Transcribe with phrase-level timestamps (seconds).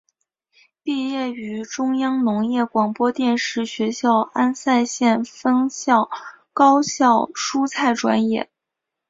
[0.81, 6.09] 毕业于中央农业广播电视学校安塞县分校
[6.53, 8.49] 高效蔬菜专业。